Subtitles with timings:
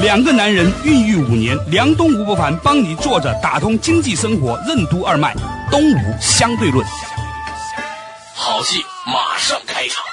[0.00, 5.34] 两个男人孕育五年，梁东吴不凡帮你坐着打通经济生活任督二脉，
[5.72, 6.86] 东吴相对论。
[8.32, 10.07] 好戏马上开场。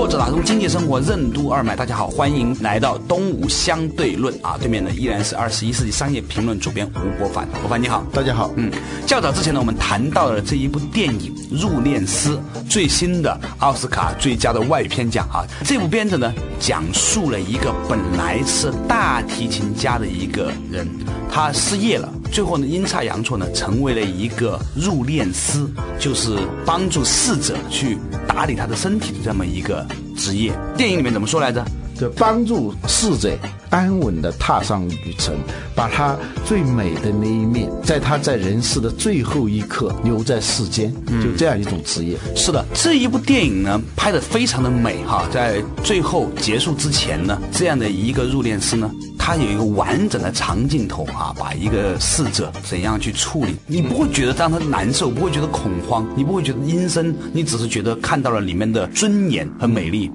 [0.00, 4.56] 作者打通经济生活任督二脉，大家好，欢迎来到东吴相对论啊！
[4.58, 8.50] 对面呢依然是二十一世纪商业评论主编吴伯凡，伯凡你好，大家好。
[8.56, 8.72] 嗯，
[9.06, 12.30] 较早之前呢，我们谈到了这一部电影《入殓师》，
[12.66, 15.44] 最新的奥斯卡最佳的外语片奖啊。
[15.66, 20.88] 这部片子呢，讲述了一个本来是大提琴家的一个人，
[21.32, 25.64] 他失业了，最后呢阴差阳错呢，成为了一个入殓师，
[25.98, 30.52] 就是帮助逝者去打理他的身体的这么一个职业。
[30.76, 31.64] 电影里面怎么说来着？
[32.00, 33.30] 就帮助逝者
[33.68, 35.36] 安稳地踏上旅程，
[35.74, 40.90] 把他最美的那一面，在他在人世的最后一刻留在世间，
[41.22, 42.16] 就这样一种职业。
[42.34, 60.10] 是的，这一部电影呢拍得非常的美哈，在最后结束之前呢，这样的一个入殓师呢，他有一个完整的长镜头啊，把一个逝者怎样去处理，你不会觉得让他难受，不会觉得恐慌，你不会觉得阴森，你只是觉得看到了里面的尊严和美丽。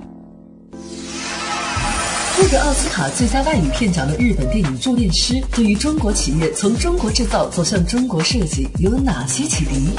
[2.38, 9.92] 获得奥斯卡最佳外语片奖的日本电影《入殓师》，对于中国企业从中国制造走向中国设计有哪些启迪？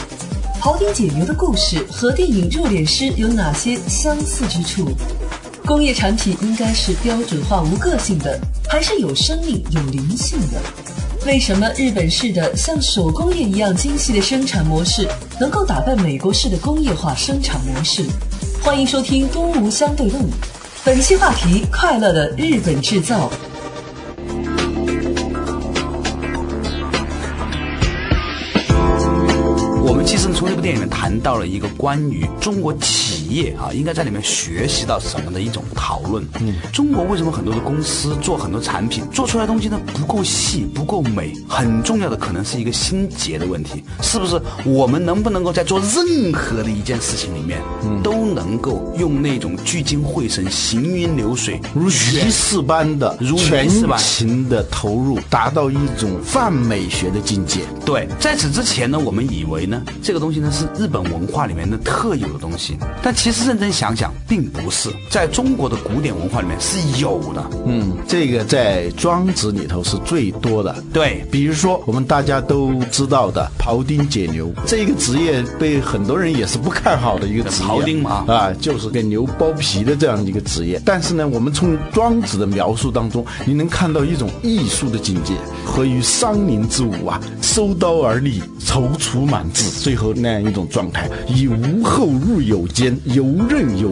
[0.60, 4.86] 庖丁解牛的故事和电影《入殓师》有哪些相似之处？
[5.64, 10.60] 工业产品应该是标准化无个性的，还是有生命有灵性的？
[11.24, 15.08] 为什么日本式的像手工业一样精细的生产模式
[15.40, 18.04] 能够打败美国式的工业化生产模式？
[18.62, 20.22] 欢迎收听《东吴相对论》。
[20.86, 23.28] 本期话题：快乐的日本制造。
[29.84, 36.26] 我们从这部电影里面谈到了一个关于中国企业啊，应该在里面学习到什么的一种讨论。
[36.40, 41.32] 嗯，中国为什么很多的公司做很多产品做出来的东西呢不够细不够美？
[41.48, 44.40] 很重要的可能是一个心结的问题，是不是？
[44.64, 47.60] 我们能不能够在做任何的一件事情里面，
[48.02, 57.60] 都能够用那种聚精会神、行云流水、如鱼似般的、全情的投入，达到一种泛美学的境界？
[57.84, 67.44] 对，在此之前呢，我们以为呢，这个东西呢是日本文化里面的特有的东西，但其实认真想想，并不是，在中国的古典文化里面是有的。
[67.64, 70.74] 嗯，这个在庄子里头是最多的。
[70.92, 77.68] 对，比如说我们大家都知道的庖丁解牛这个职业，被很多人也是不看好的一个职业。
[77.68, 80.80] 庖丁嘛啊，就是给牛剥皮的这样一个职业。
[80.84, 85.34] 但是呢，我们从庄子的描述当中，你能看到一种艺术的境界，
[85.64, 88.42] 合于桑林之舞啊，收刀而立，
[88.76, 93.90] 踌躇满志，最后那样一种状态，以无后入有间，游刃有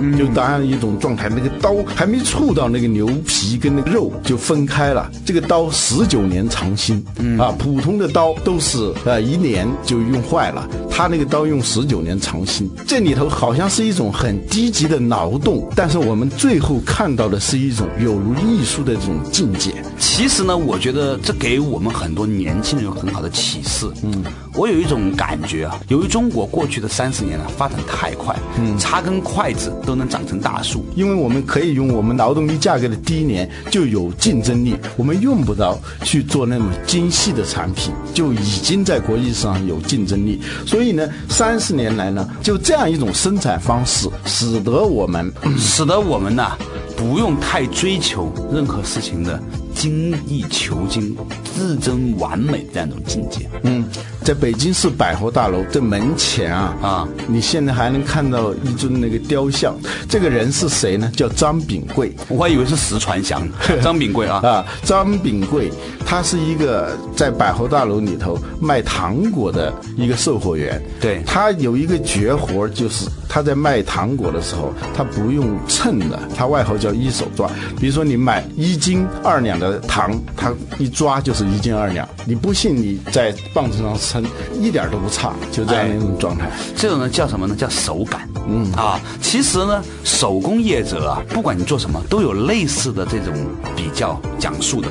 [0.00, 1.28] 余，就当然一种状态。
[1.28, 6.96] 那个刀还没触到那个牛皮跟那个肉就分开了，这个刀十九年长新，
[7.38, 19.74] 啊，普通的刀都是呃一年就用坏了，他那个刀用十九年长新，这里头好像是一种很低级的劳动，但是我们最后看到的是一种有如艺术的这种境界。
[19.98, 23.86] 其实呢，我觉得这给我们很多年轻人有很好的启示。
[24.02, 24.21] 嗯，
[24.54, 30.84] 我有一种感觉啊，由于中国过去的三十年呢发展太快，嗯，插根筷子都能长成大树。
[30.94, 40.40] 因为我们可以用我们劳动力价格的低廉就有竞争力，我们用不着去做那么精细的产品，就已经在国际上有竞争力。
[40.66, 46.52] 所以呢，三十年来呢，就这样一种生产方式，使得我们使得我们呢
[46.96, 49.40] 不用太追求任何事情的
[49.74, 51.16] 精益求精、
[51.54, 53.48] 自臻完美这样一种境界。
[53.62, 53.84] 嗯，
[54.22, 59.74] 在北京市百货大楼这门前啊啊，你现在还能看到一尊那个雕像，
[60.08, 61.10] 这个人是谁呢？
[61.16, 62.12] 叫张炳贵。
[62.28, 63.48] 我还以为是石传祥，
[63.82, 64.40] 张炳贵啊。
[64.42, 65.70] 啊，张炳贵，
[66.04, 70.80] 他是一个在百货大楼里头卖糖果的一个售货员。
[71.00, 77.50] 对他有一个绝活，就是他在卖糖果的时候，他不用称的，他外号叫一手抓。
[77.80, 82.06] 比如说你买一斤二两的糖，他一抓就是一斤二两。
[82.26, 84.22] 你不信，你在磅秤上称，
[84.60, 86.50] 一点都不差，就这样的一种状态。
[86.76, 87.56] 这种呢叫什么呢？
[87.56, 88.28] 叫手感。
[88.46, 93.32] 嗯啊，其实呢，手工业者啊，不管你做什么，都有类似的这种
[93.74, 94.88] 比较讲述的。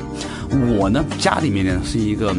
[0.80, 2.34] 我呢，家里面呢是一个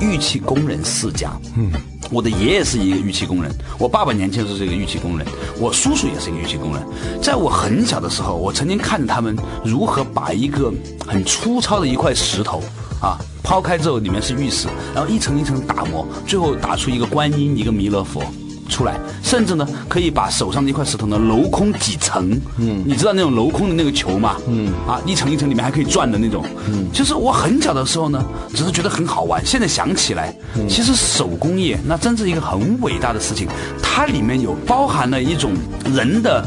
[0.00, 1.30] 玉器工人世家。
[1.58, 1.70] 嗯。
[2.12, 5.26] 我的爷爷是一个玉器工人，我爸爸年轻的时候是一个玉器工人，
[5.58, 6.82] 我叔叔也是一个玉器工人。
[7.22, 10.70] 在我很小的时候，我曾经看着他们如何把一个
[11.06, 12.62] 很粗糙的一块石头，
[13.00, 18.22] 啊，抛开之后里面是玉石，然后一层一层打磨，最后打出一个观音，一个弥勒佛。
[18.72, 22.30] 出来，甚至呢，可以把手上的一块石头呢镂空几层。
[22.56, 24.36] 嗯，你知道那种镂空的那个球吗？
[24.48, 26.44] 嗯，啊，一层一层里面还可以转的那种。
[26.66, 28.24] 嗯，就是我很小的时候呢，
[28.54, 29.44] 只是觉得很好玩。
[29.44, 30.34] 现在想起来，
[30.68, 33.46] 其实手工业那真是一个很伟大的事情，
[33.82, 35.52] 它里面有包含了一种
[35.94, 36.42] 人的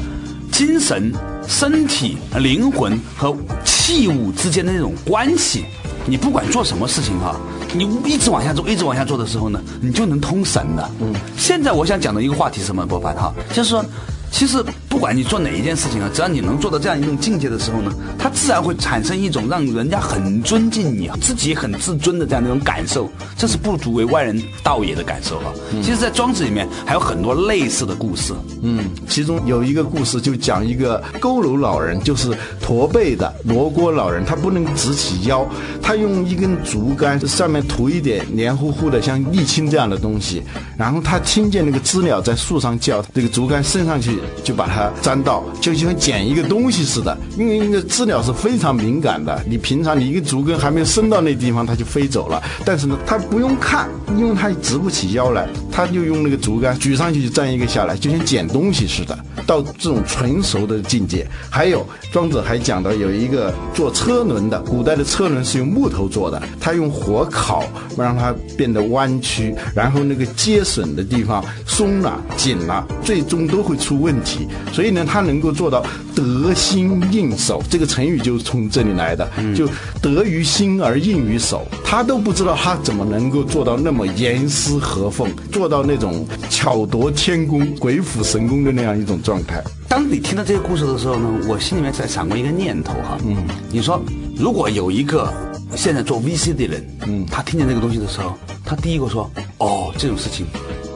[0.52, 1.14] 精神、
[1.48, 5.66] 身体、灵魂和器物之间的那种关系。
[6.08, 7.36] 你不管做什么事情哈。
[7.74, 10.90] 你一直往下做，一直往下做的时候呢，你就能通神的。
[11.00, 12.86] 嗯，现在我想讲的一个话题是什么？
[12.86, 13.84] 博凡哈，就是说。
[14.32, 14.62] 其实，
[14.96, 23.12] 不管你做哪一件事情啊，只要你能做到这样一种境界的时候呢，它自然会产生一种让人家很尊敬你，自己很自尊的这样的一种感受。
[23.38, 25.54] 这是不足为外人道也的感受哈。
[25.84, 28.34] 其实，在庄子里面还有很多类似的故事。
[28.62, 32.32] 嗯，其中有一个故事就讲一个佝偻老人，就是
[32.62, 35.46] 驼背的罗锅老人，他不能直起腰，
[35.82, 40.42] 他用一根竹竿上面涂一点黏糊糊的像沥青这样的东西，
[40.78, 44.18] 然后他听见那个知了在树上叫，这个竹竿伸上去。
[44.46, 47.18] 就把它粘到，就像捡一个东西似的。
[47.38, 52.42] 因为那个知了是非常敏感的，你平常你一个竹根还没有伸到那地方，它就飞走了。
[52.66, 59.18] 但是呢，它不用看，因为它直不起腰来，它就用那个竹竿举上去就粘一个下来，就像捡东西似的。
[59.46, 61.28] 到这种纯熟的境界。
[61.50, 67.64] 还有庄子还讲到有一个做车轮的，古代的车轮是用木头做的，他用火烤
[67.98, 74.48] 让它变得弯曲，然后那个接损的地方松了紧了，最终都会出问题。
[74.74, 79.68] 所以呢，他能够做到得心应手，这个成语就是从这里来的，就
[80.02, 81.66] 得于心而应于手。
[81.84, 89.64] 他都不知道他怎么能够做到那么严丝合缝，做到那种巧夺天工、鬼斧神工的那样一种状态。
[89.88, 93.38] 当你听到这个故事的时候呢，我心里面在闪过一个念头哈，嗯，
[93.72, 94.02] 你说
[94.38, 95.34] 如果有一个
[95.76, 100.46] 现在做 VC 的人，嗯，他听见这个东西的时候，他第一个说，哦，这种事情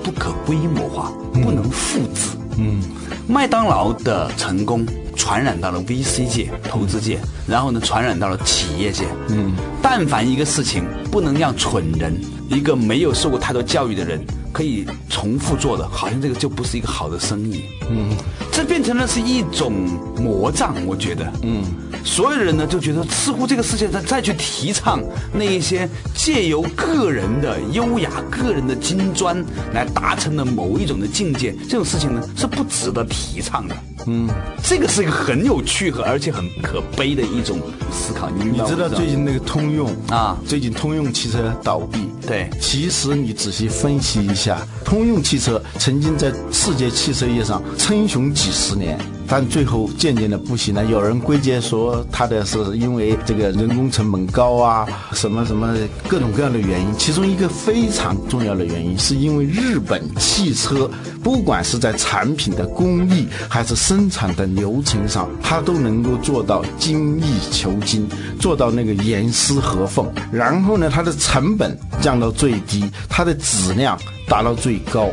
[0.03, 2.81] 不可规模化，不能复制，嗯。
[3.27, 4.83] 麦当劳的成功
[5.15, 9.05] 传染到了 VC 界、投资界，然后呢，传染到了企业界。
[9.27, 9.53] 嗯，
[9.83, 12.19] 但凡一个事情不能让蠢人、
[12.49, 17.63] 一个没有受过太多教育的人可以重复做的，好像这个就不是一个好的生意。
[17.89, 18.15] 嗯，
[18.51, 19.71] 这变成了是一种
[20.17, 21.31] 魔障，我觉得。
[21.43, 21.63] 嗯。
[22.01, 25.03] 所有的人呢，就觉得似乎这个世界上再去提倡
[25.33, 33.75] 那一些借由个人的优雅、个人的金砖来达成的某一种的境界，这种事情呢是不值得提倡的。
[34.07, 34.29] 嗯，
[34.63, 37.59] 这个是一个很有趣和而且很可悲的一种
[37.91, 38.29] 思考。
[38.29, 42.09] 你你知道最近那个通用啊，最近通用汽车倒闭。
[42.27, 48.99] 对，其实你仔细分析一下，通用汽车曾经在世界汽车业上称雄几十年。
[49.29, 55.77] 但最后渐渐的不行了，有人归结说他的是因为这个人工成本高啊，什么什么
[56.07, 56.87] 各种各样的原因。
[56.97, 60.89] 其中一个非常重要的原因，是因为日本汽车
[61.23, 68.09] 不管是在产品的工艺还是生产的流程上，它都能够做到精益求精，
[68.39, 70.11] 做到那个严丝合缝。
[70.31, 73.95] 然后呢，它的成本降到最低，它的质量
[74.27, 75.07] 达到最高。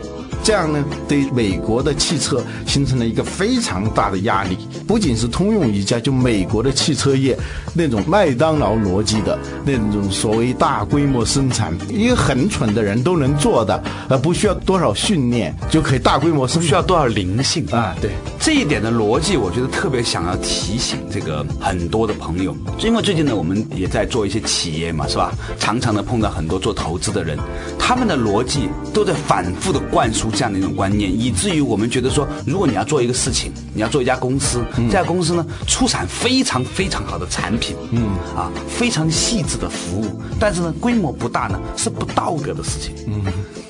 [0.46, 4.56] 这样呢，对美国的汽车形成了一个非常大的压力。
[4.86, 7.36] 不仅是通用一家，就美国的汽车业
[7.74, 17.96] 那种麦当劳逻辑的那种所谓大规模生产，一个很蠢的人都能做的，呃，不需要多少训练就可以大规模，不需要多少灵性啊。
[18.00, 25.32] 对这一点的逻辑，我觉得特别想要提醒这个很多的朋友，因为最近呢，我们也在做一些企业嘛，是吧？
[25.58, 27.36] 常常的碰到很多做投资的人，
[27.76, 30.30] 他们的逻辑都在反复的灌输。
[30.36, 42.94] 这样的一种观念，以至于我们觉得说，如果你要做一个事情，你要做一家公司，这家公司呢出产非常非常好的产品，嗯啊，非常细致的服务，但是呢规模不大呢，是不道德的事情。
[43.06, 43.22] 嗯，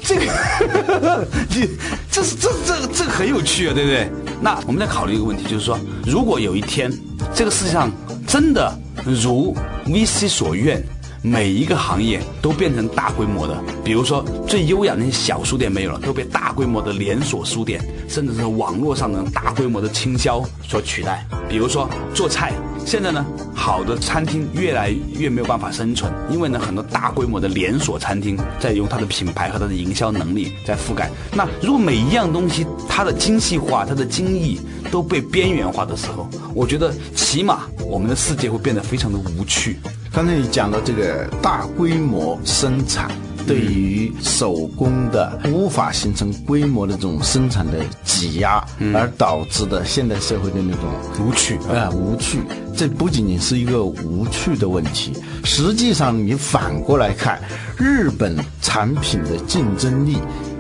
[0.03, 1.69] 这个， 你
[2.11, 4.11] 这是这这这个很有趣啊，对不对？
[4.41, 6.93] 那我们再考虑一个问题，就是说，如果有一天
[7.33, 7.89] 这个世界上
[8.27, 9.57] 真的如
[9.87, 10.85] VC 所愿，
[11.23, 21.27] 每一个行业都变成大规模的，比如说最优雅那些小书店没有了，都被大规模的连锁书店，甚至是网络上的大规模的倾销所取代。
[21.49, 22.53] 比如说做菜，
[22.87, 31.11] 现在呢，好的餐厅越来越没有办法生存，因为呢，很多大规模的连锁餐厅在用它的品牌和它的营销能力在覆盖。
[31.35, 39.81] 那如果每一样东西它的精细化、它的精益都被边缘化的时候，我觉得起码我们的世界会变得非常的无趣。
[40.13, 43.11] 刚才你讲到这个大规模生产。
[43.47, 48.63] 对于手工的无法形成规模的这种生产的挤压，
[48.93, 50.83] 而导致的现代社会的那种
[51.21, 52.41] 无趣啊无趣，
[52.77, 55.13] 这不仅仅是一个无趣的问题，
[55.45, 57.41] 实际上你反过来看，
[57.77, 60.19] 日本产品的竞争力，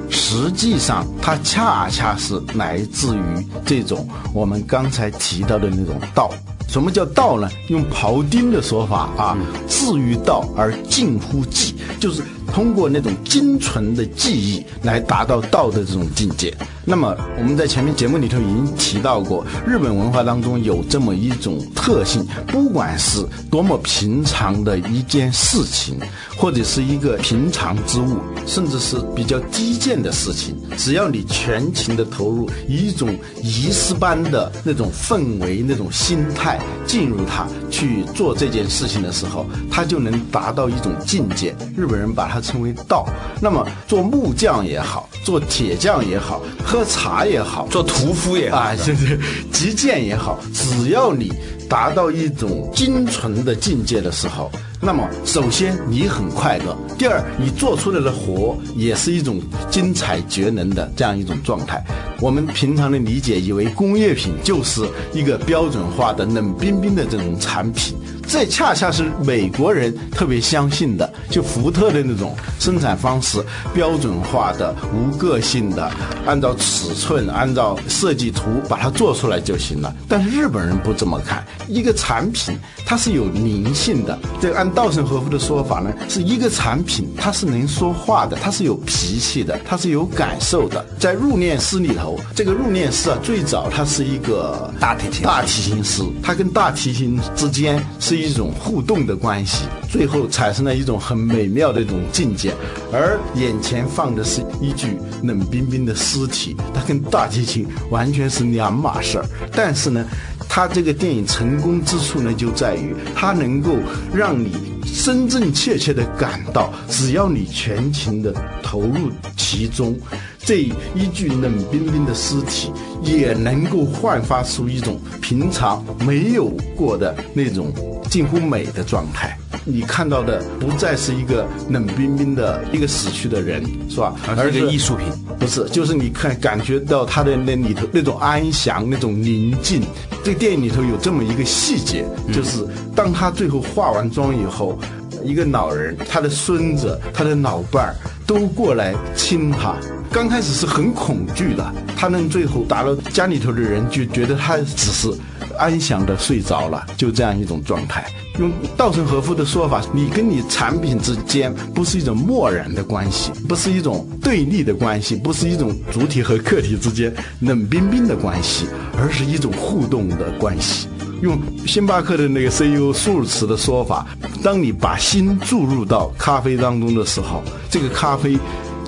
[0.09, 3.21] 实际上它恰恰是来自于
[3.65, 6.31] 这种我们刚才提到的那种道。
[6.69, 7.49] 什么叫道呢？
[7.69, 9.39] 用庖丁的说法啊，
[9.69, 12.23] 至于道而近乎技，就是
[12.57, 16.57] 通过那种精纯的技艺来达到道的这种境界。
[16.89, 25.99] 那么我们在前面节目里头已经提到过，日本文化当中有这么一种特性，不管是多么平常的一件事情，
[26.37, 33.13] 或者是一个平常之物，甚至是比较低贱的事情，只要你全情的投入，以一种
[33.43, 41.53] 仪式般的那种氛围、那种心态进入它去做这件事情的时候，它就能达到一种境界。
[41.77, 43.09] 日本人把它称为道。
[43.41, 46.41] 那么做木匠也好，做铁匠也好。
[46.77, 49.19] 喝茶也好，做屠夫也好，啊，就是，
[49.51, 51.33] 击剑也好，只要你
[51.71, 59.41] 达到一种精纯的境界的时候，那么首先你很快乐，第二你做出来的活也是一种
[59.71, 61.83] 精彩绝伦的这样一种状态。
[62.21, 67.97] 我们平常的理解以为工业品就是一个标准化的冷冰冰的这种产品。
[68.29, 73.41] 这恰恰是美国人特别相信的，就福特的那种生产方式，
[73.73, 75.89] 标准化的、无个性的，
[76.27, 79.95] 按照尺寸、按照设计图把它做出来就行了。
[80.09, 84.19] 但是日本人不这么看，一个产品它是有灵性的。
[84.41, 90.85] 这按稻盛和夫的说法呢，是一个产品它是能说话的，它是有脾气的，它是有感受的。
[90.99, 98.17] 在入殓师里头，这个入殓师啊，最早它是一个大提琴大提琴师，他跟大提琴之间是。
[98.27, 102.53] 一种互动的关系，最后产生了一种很美妙的一种境界，
[102.91, 109.27] 而眼前放的是一具冷冰冰的尸体，它跟大提琴完全是两码事儿。
[109.53, 110.05] 但是呢，
[110.49, 113.77] 它这个电影成功之处呢，就在于它能够
[114.13, 114.56] 让你
[115.05, 119.97] 真真切切的感到，只要你全情的投入其中。
[120.39, 120.63] 这
[120.95, 122.73] 一具冷冰冰的尸体
[123.03, 127.73] 也能够焕发出一种平常没有过的那种
[128.09, 129.39] 近乎美的状态。
[129.69, 134.15] 你看到的不再是一个冷冰冰的一个死去的人，是吧？
[134.37, 135.07] 而是一个艺术品。
[135.41, 139.83] 不是，就是你看感觉到他的那里头那种安详、那种宁静。
[140.23, 144.79] 这个电影里头有这么一个细节，就是当他最后化完妆以后，
[145.25, 149.75] 一个老人、他的孙子、他的老伴儿都过来亲他。
[150.13, 155.09] 刚开始是很恐惧的，他能最后打到家里头的人就觉得他只是
[155.57, 158.05] 安详的睡着了，就这样一种状态。
[158.39, 168.67] 用稻盛和夫的说法，你跟你产品之间不是一种漠然的关系，不是一种对立的关系，不是一种主体和客体之间冷冰冰的关系，
[168.99, 170.89] 而是一种互动的关系。
[171.23, 174.07] 用星巴克的那个 CEO 舒尔茨的说法，
[174.43, 178.39] 当你把心注入到咖啡当中的时候，这个咖啡。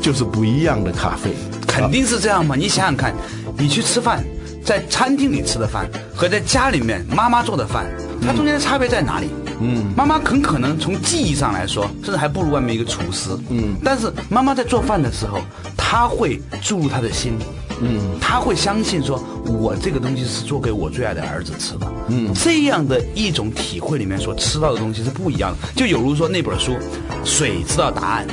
[0.01, 1.35] 就是不一样的咖啡，
[1.67, 2.55] 肯定是这样嘛？
[2.55, 3.13] 你想想看，
[3.59, 4.25] 你去吃饭，
[4.69, 7.87] 在餐厅里吃的饭和在家里面妈妈做的饭，
[8.21, 9.31] 它中间的差别在哪里？
[9.63, 13.31] 嗯，妈妈很可能从技艺上来说，甚至还不如外面一个厨师。
[13.49, 15.41] 嗯，但是妈妈在做饭的时候，
[15.75, 17.39] 她会注入她的心。
[17.81, 21.87] 嗯，他会相信说，我这个东西是做给我最爱的儿子吃的。
[22.09, 25.69] 嗯，这样的一种体会里面所吃到的东西是不一样的。
[25.77, 26.77] 就有如说那本书，
[27.25, 28.27] 水知道答案，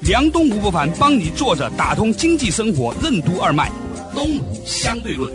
[0.00, 3.70] 梁东吴不凡帮你坐着打通经济生活任督二脉，
[4.14, 5.30] 东吴相对论。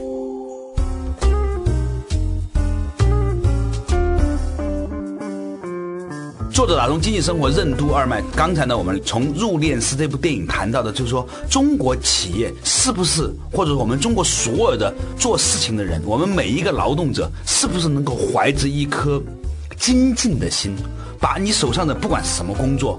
[6.52, 8.24] 作者打通经济生活任督二脉。
[8.38, 19.22] 刚才呢，我们从《入殓师》这部电影谈到的，就是说中国企业是不是，或者我们中国所有的做事情的人，我们每一个劳动者，是不是能够怀着一颗
[19.78, 20.74] 精进的心，
[21.20, 22.98] 把你手上的不管什么工作，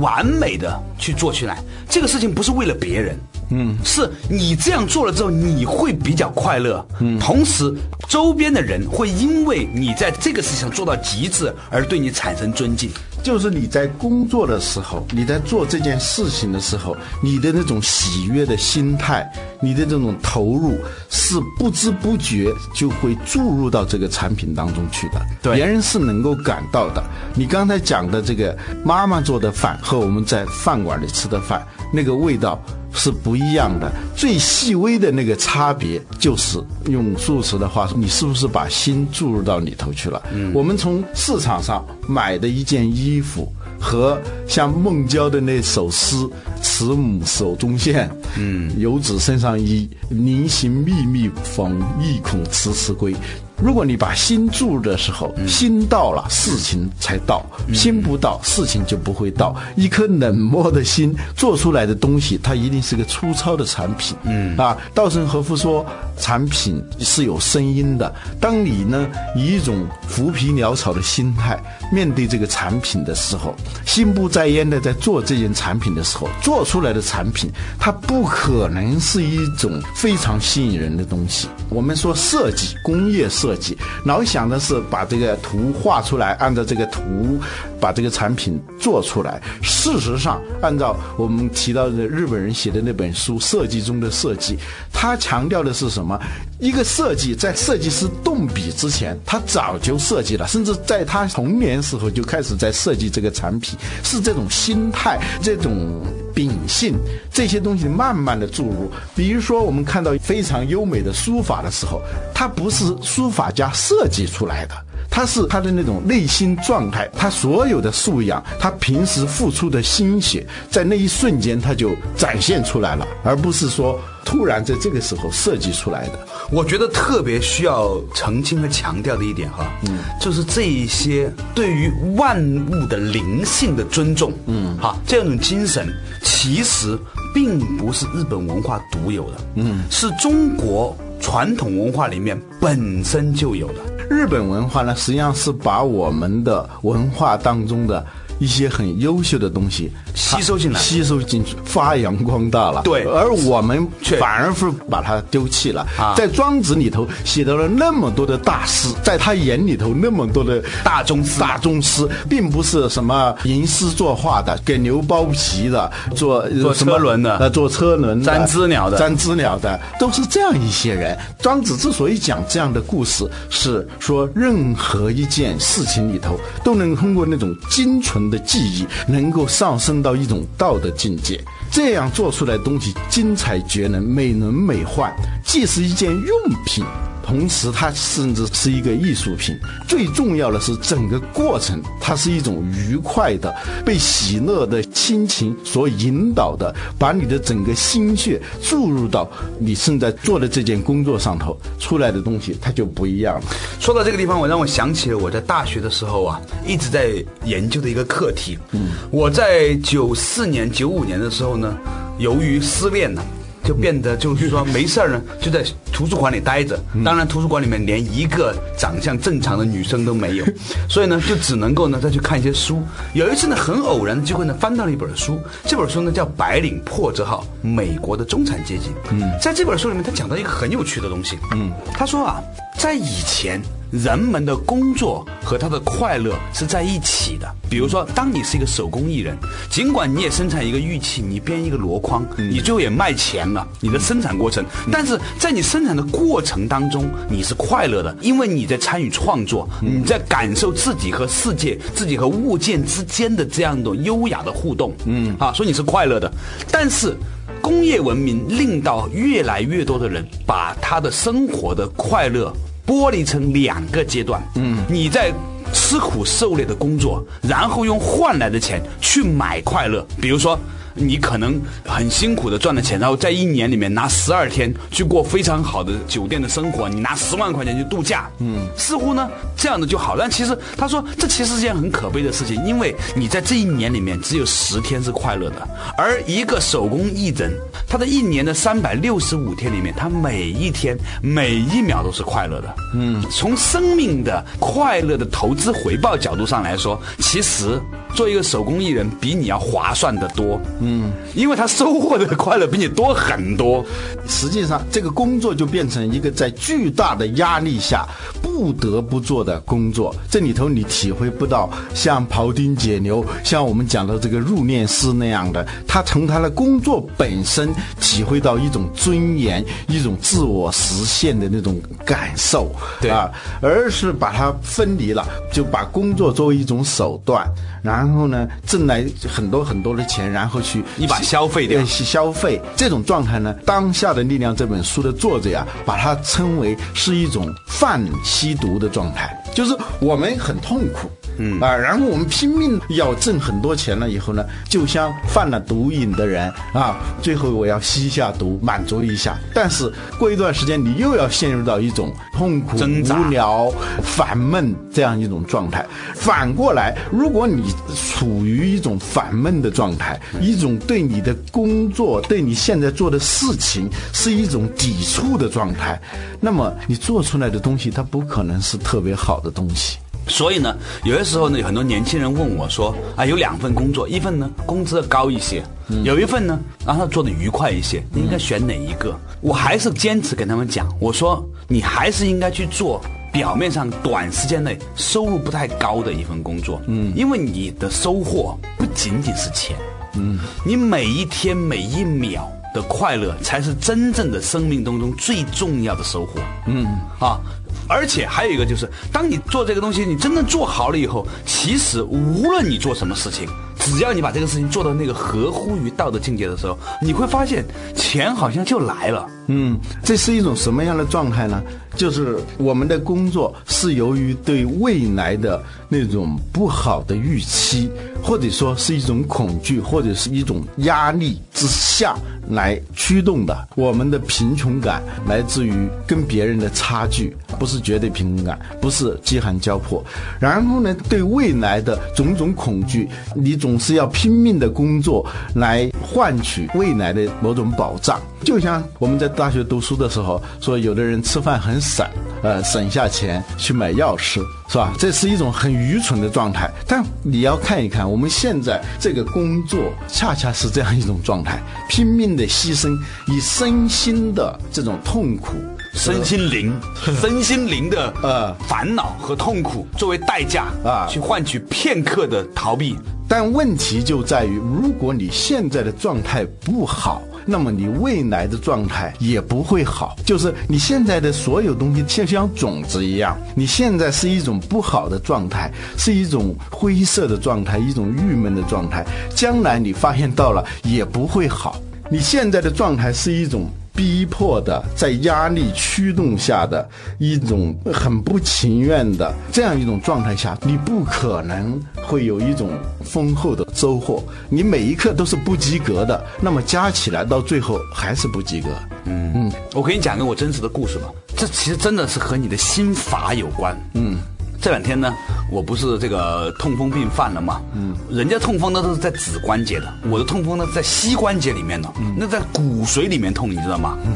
[0.00, 1.58] 完美的去做起来？
[1.88, 3.16] 这个事情不是为了别人。
[3.50, 6.86] 嗯，是你这样做了之后，你会比较快乐。
[7.00, 7.74] 嗯，同时
[8.08, 12.90] 周边的人会因为你在这个事情上做到极致而对你产生尊敬。
[13.20, 19.28] 就是你在工作的时候，你在做这件事情的时候，你的那种喜悦的心态，
[19.60, 20.78] 你的这种投入，
[21.10, 25.20] 是不知不觉就会注入到这个产品当中去的。
[25.42, 27.02] 对，别人是能够感到的。
[27.34, 32.62] 你刚才讲的这个妈妈做的饭和我们在饭馆里吃的饭，那个味道。
[32.92, 40.22] 是不一样的，最细微的那个差别就是用素食的话说，你是不是把心注入到里头去了？
[40.32, 46.16] 嗯，我们从市场上买的一件衣服，和像孟郊的那首诗
[46.62, 53.14] “慈母手中线，嗯，游子身上衣，临行密密缝，意恐迟迟归。”
[53.60, 59.54] 如果你把心注的时候，心到了，事情才到；心不到，事情就不会到。
[59.74, 64.16] 一颗冷漠的心做出来的东西，它一定是个粗糙的产品。
[64.22, 65.84] 嗯啊，稻盛和夫说，
[66.18, 68.14] 产品是有声音的。
[68.40, 71.60] 当你呢以一种浮皮潦草的心态
[71.92, 81.48] 面对这个产品的时候，心不在焉的在做这件产品的时候，做出来的产品，它不可能是一种非常吸引人的东西。
[81.68, 83.47] 我们说设计，工业设。
[83.48, 87.40] 设计老想的是把这个图画出来，按照这个图
[87.80, 89.40] 把这个产品做出来。
[89.62, 94.56] 事实上，按照我们提到的日本人写的那本书《设计中的设计》，
[94.92, 96.20] 他强调的是什么？
[96.60, 106.02] 一个设计在设计师动笔之前，他早就设计了，甚至在他童年时候就开始在设计这个产品，是这种心态，这种。
[106.34, 106.94] 秉性
[107.32, 112.00] 这些东西慢慢的注入，比如说我们看到非常优美的书法的时候，
[112.34, 114.74] 它不是书法家设计出来的，
[115.10, 126.18] 它是他的那种内心状态，他所有的素养，他平时付出的心血，在那一瞬间他就展现出来了，而不是说突然在这个时候设计出来的。
[126.50, 132.38] 我觉得特别需要澄清和强调的一点哈，嗯，就是这一些对于万
[132.70, 135.88] 物的灵性的尊重，嗯，哈，这样一种精神。
[136.22, 136.98] 其实
[137.34, 143.76] 并不是日本文化独有的，嗯，是中国传统文化里面本身就有的。
[144.10, 148.04] 日本文化呢，实际上是把我们的文化当中的。
[148.38, 152.82] 一些很优秀的东西吸收进来，吸收进去，发扬光大了。
[152.82, 153.86] 对，而我们
[154.18, 155.86] 反而是把它丢弃了。
[156.16, 171.18] 在庄子里头写到了那么多的大师，在他眼里头那么多的大宗师，大宗师，并不是什么吟诗作画的，给牛剥皮的，做做车轮的，呃，做车轮，粘知了的，粘知了的，都是这样一些人。
[171.40, 178.27] 庄子之所以讲这样的故事，是说任何一件事情里头都能通过那种精纯。
[178.28, 185.12] 的记忆能够上升到一种道德境界，这样做出来的东西精彩绝伦、美轮美奂，
[185.44, 186.84] 既是一件用品。
[187.28, 189.54] 同时，它甚至是一个艺术品。
[189.86, 203.42] 最重要的是，整个过程它是一种愉快的、被喜乐的心情所引导的，把你的整个心血注入到你正在做的这件工作上头，出来的东西它就不一样了。
[203.78, 208.56] 说到这个地方，我让我想起了我在大学的时候啊，一直在研究的一个课题。
[208.72, 211.76] 嗯，我在九四年、九五年的时候呢，
[212.16, 213.22] 由于失恋呢。
[213.68, 216.80] 就变得就是说没事儿呢，就在图书馆里待着。
[217.04, 220.44] 当然，图书馆里面连一个长相正常的女生都没有，
[220.88, 222.82] 所以呢，就只能够呢再去看一些书。
[223.12, 228.84] 有一次呢，很偶然的机会呢，翻到了一本书，这本书呢叫《白领破折号：美国的中产阶级》。
[229.10, 231.38] 嗯，在这本书里面，他讲到一个很有趣的东西。
[231.52, 232.40] 嗯，他说啊，
[232.78, 233.60] 在以前。
[233.90, 237.48] 人们的工作和他的快乐是在一起的。
[237.70, 239.36] 比如说，当你是一个手工艺人，
[239.70, 254.94] 尽管你也生产一个玉器，你编一个箩筐，你最后也卖钱了，你的生产过程，但是在你生产的过程当中，你是快乐的，因为你在参与创作，你在感受自己和世界、自己和物件之间的这样一种优雅的互动。
[255.04, 256.30] 嗯，啊，所以你是快乐的。
[256.70, 257.14] 但是，
[257.60, 262.52] 工业文明令到越来越多的人把他的生活的快乐。
[262.88, 265.30] 剥离成两个阶段，嗯，你在
[265.72, 270.58] 吃苦受累的工作，然后用换来的钱去买快乐，比如说。
[270.98, 280.16] 你可能很辛苦的赚了钱，然后在一年里面拿十二天去过非常好的酒店的生活，你拿十万块钱去度假，嗯，似乎呢这样的就好。
[280.18, 287.52] 但其实他说这其实是件很可悲的事情，因为你在这一年里面只有十天是快乐的，而一个手工艺人，
[287.86, 292.74] 他的一年的三百六十五天里面，他每一天每一秒都是快乐的。
[292.94, 297.80] 嗯，从生命的快乐的投资回报角度上来说，其实
[298.14, 300.60] 做一个手工艺人比你要划算的多。
[300.80, 300.87] 嗯，
[301.34, 303.84] 因为他收获的快乐比你多很多。
[304.26, 308.06] 实际上，这个工作就变成一个在巨大的压力下
[308.42, 310.14] 不得不做的工作。
[310.30, 322.70] 这里头你体会不到像庖丁解牛，像我们讲的这个入殓师那样的，他从他的工作本身体会到一种尊严、一种自我实现的那种感受，
[323.00, 327.48] 对啊，而是把它分离了，就把工作作为一种手段，
[327.88, 330.84] 然后呢，挣来很多很多的钱，然后去。
[330.94, 333.54] 你把消费掉，消费这种状态呢？
[333.64, 341.10] 当下的力量这本书的作者呀，把它称为是一种泛吸毒的状态，就是我们很痛苦。
[341.38, 349.38] 嗯啊，然后我们拼命要挣很多钱了以后呢，就像犯了毒瘾的人啊，最后我要吸一下毒，满足一下。
[349.54, 353.72] 但是过一段时间，你又要陷入到一种痛苦、无聊、
[354.02, 355.84] 烦闷这样一种状态。
[356.14, 357.72] 反过来，如果你
[358.12, 366.00] 处于一种烦闷的状态，一种对你的工作、对你现在做的事情是一种抵触的状态，
[366.40, 369.98] 那么你做出来的东西，它不可能是特别好的东西。
[370.28, 375.64] 所以呢，有些时候呢，有很多年轻人问我说：“啊，有两份工作，一份呢工资高一些，
[376.04, 383.00] 有一份呢让他做的愉快一些，你应该选哪一个？”我还是坚持跟他们讲，我说你还是应该去做
[383.32, 389.76] 表面上短时间内收入不太高的一份工作，嗯，因为你的收获不仅仅是钱，
[390.14, 396.84] 嗯，你每一天每一秒的快乐才是真正的生命当中最重要的收获，嗯，
[397.20, 397.40] 啊。
[397.88, 403.48] 而且还有一个就是，当你做这个东西，你真正做好了以后，其实无论你做什么事情，
[403.80, 407.64] 只要你把这个事情做到那个合乎于道德境界的时候，你会发现
[407.94, 409.26] 钱好像就来了。
[409.46, 411.62] 嗯，这是一种什么样的状态呢？
[411.96, 417.90] 就是我们的工作是由于对未来的那种不好的预期，
[418.22, 422.14] 或者说是一种恐惧，或者是一种压力之下
[422.50, 423.68] 来驱动的。
[423.74, 430.04] 我们的贫穷感来自于跟别人的差距，不是绝对贫穷感，不是饥寒交迫。
[430.38, 435.26] 然后呢，对未来的种种恐惧，你总是要拼命的工作
[435.56, 438.20] 来换取未来的某种保障。
[438.44, 442.06] 就像我们在大学读书的时候说，有的人吃饭很省，
[442.40, 444.94] 呃，省下钱去买药吃，是吧？
[444.96, 446.70] 这是一种很愚蠢的状态。
[446.86, 455.54] 但你要看一看，我们现在这个工作恰恰是这样一种状态：拼命的牺牲，以身心的这种痛苦、
[455.92, 456.72] 身心灵、
[457.20, 462.96] 身心灵的呃烦恼和痛苦作为代价啊，去换取片刻的逃避。
[463.28, 467.22] 但问题就在于，如果你现在的状态不好。
[467.50, 479.02] 那么你未来的状态也不会好，就是你现在的所有东西就像种子一样，你现在是一种不好的状态，是一种灰色的状态，一种郁闷的状态，
[479.34, 481.80] 将来你发现到了也不会好。
[482.10, 483.70] 你现在的状态是一种。
[483.98, 492.70] 逼迫的，在压力驱动下的一种很不情愿的这样一种状态下，你不可能会有一种
[493.02, 494.22] 丰厚的收获。
[494.48, 498.68] 你每一刻都是不及格的，那么加起来到最后还是不及格。
[499.06, 501.08] 嗯嗯，我给你讲个我真实的故事吧。
[501.36, 503.76] 这其实真的是和你的心法有关。
[503.94, 504.18] 嗯，
[504.60, 505.14] 这两天呢，
[505.50, 507.60] 我不是这个痛风病犯了嘛？
[507.74, 513.96] 嗯，人家痛风呢都是在指关节的，我的痛风呢在膝关节里面的，那在骨髓里面痛，你知道吗？
[514.04, 514.12] 嗯，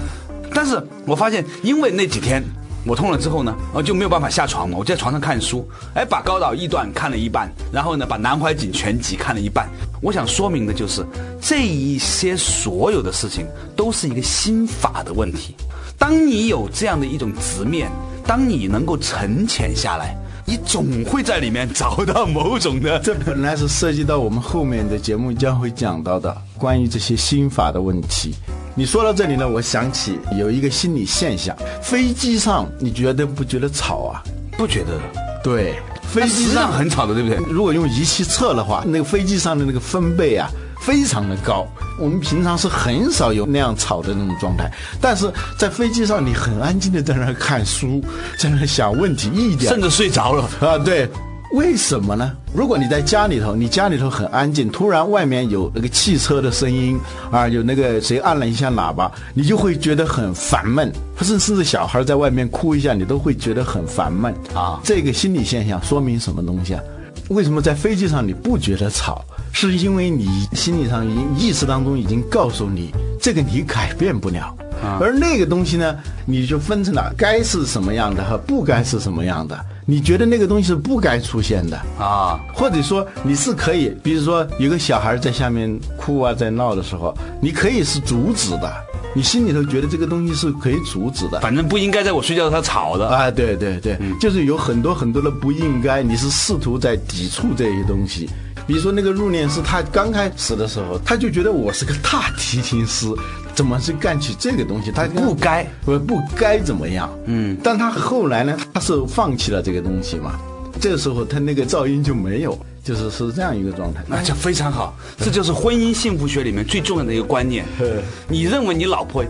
[0.53, 2.43] 但是我发现，因为那几天
[2.85, 9.69] 我痛了之后呢，呃就没有办法下床嘛，我就在床上看书，哎，把《高岛异段》看了一半，然后呢，把《南怀瑾全集》看了一半。
[10.01, 11.07] 我想说明的就是，
[11.41, 15.55] 这一些所有的事情都是一个心法的问题。
[15.97, 17.89] 当你有这样的一种直面，
[18.27, 28.35] 当你能够沉潜下来，你总会在里面找到某种的 这本来是涉及到我们后面的节目将会讲到的关于这些心法的问题。
[28.75, 34.23] 你说到这里呢，我想起有一个心理现象：飞机上你觉得不觉得吵啊？
[34.57, 34.99] 不觉得？
[35.45, 37.37] 对，飞飞机上很吵的，对不对？
[37.53, 40.49] 如果用仪器测的话，那个飞机上的那个分贝啊，
[40.83, 41.67] 非常的高。
[41.99, 48.03] 我们平常是很少有那样吵的那种状态，但是在飞机上，你很安静的在那儿看书，
[48.37, 50.49] 在那儿想问题，一点甚至睡着了。
[50.61, 51.09] 啊，对，
[51.53, 52.33] 为什么呢？
[52.55, 56.99] 如果你在家里头，你家里头很安静，突然外面有那个汽车的声音
[57.31, 66.83] 啊，有那个谁按了一下喇叭，你就会觉得很烦闷，甚甚至小孩在外面哭一下，你都会觉得很烦闷啊这个心理现象说明什么东西啊？
[67.29, 69.25] 为什么在飞机上你不觉得吵？
[69.53, 74.57] 是因为你心理上已经意识当中已经告诉你，这个你改变不了。
[75.01, 79.57] 而那个东西呢，你就分成了该是什么样的和不该是什么样的。
[79.87, 88.73] 你觉得那个东西是不该出现的，啊，或者说你是可以，比如说有个小孩在下面哭啊，在闹的时候，你可以是阻止的，
[89.15, 91.39] 你心里头觉得这个东西是可以阻止的。
[91.41, 93.09] 反正不应该在我睡觉的时候吵的。
[93.09, 98.29] 啊，对对对，就是有很多很多的不应该，你是试图在抵触这些东西。
[98.67, 103.07] 比如说那个入殓师，他刚开始的时候，他就觉得我是个大提琴师，
[103.55, 104.91] 怎么去干起这个东西？
[104.93, 107.11] 他不该，不不该怎么样？
[107.27, 110.39] 嗯，但他后来呢，他是放弃了这个东西嘛。
[110.81, 114.03] 这个时候他那个噪音就没有，就是是这样一个状态。
[114.07, 117.65] 那就非常好，这就是婚姻幸福学里面最重要的一个观念。
[118.27, 119.25] 你认为你老婆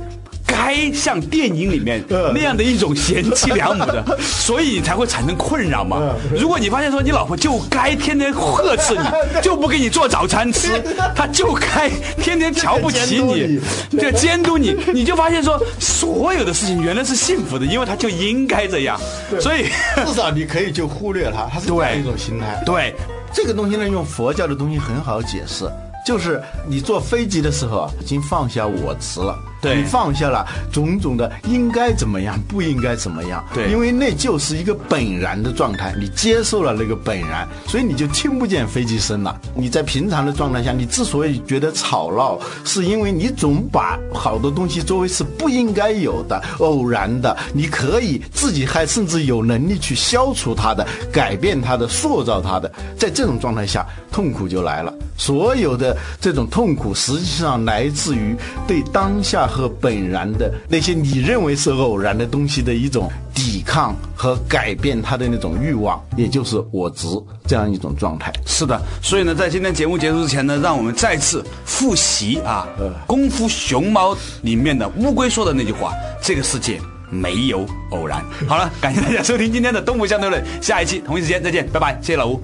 [0.73, 6.15] 该像电影里面那样的一种贤妻良母的， 所以你才会产生困扰嘛？
[6.35, 9.01] 如果你发现说你老婆就该天天呵斥你，
[9.43, 10.83] 就不给你做早餐吃，
[11.15, 13.61] 她就该天天瞧不起你，
[13.99, 18.99] 就监督你，你就发现说所有的事情原来是幸福的，因为她就应该这样。
[19.41, 19.65] 所以，
[20.07, 22.63] 至少你可以就忽略她，她是这样一种心态。
[22.65, 22.95] 对，
[23.33, 25.71] 这个东西呢，用佛教的东西很好解释，
[26.07, 29.39] 就是你坐飞机的时候啊，已经放下我执了。
[29.63, 33.43] 对你放下了种种的应该怎么样，不应该怎么样。
[33.55, 39.41] 对因为那就是一个本然的状态，你接受了那个本然，所以你就听不见飞机声了。
[39.55, 52.71] 你在平常的状态下，你之所以觉得吵闹，是因为你总把好多东西作为是不应该有的、偶然的，你可以自己还甚至有能力去消除它的、改变它的、塑造它的。
[52.99, 54.93] 在这种状态下，痛苦就来了。
[55.17, 58.35] 所有的这种痛苦，实际上来自于
[58.67, 67.07] 对当下和本然的那些你认为是偶然的东西的一种抵抗和改变他的那种欲望，也就是我执
[67.47, 68.33] 这样一种状态。
[68.47, 72.67] 是的，所以呢，在今天节目结束之前呢，让我们再次复习啊，
[73.07, 82.41] 功夫熊猫》里面的乌龟说的那句话：“这个世界没有偶然。”好了，感谢大家收听今天的《东吴相对论》，下一期同一时间再见，拜拜，谢谢老吴。